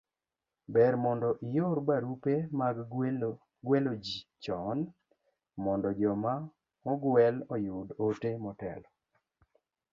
[0.73, 2.75] ber mondo ior barupe mag
[3.65, 4.77] gwelo ji chon
[5.63, 6.33] mondo joma
[6.91, 8.87] ogwel oyud ote motelo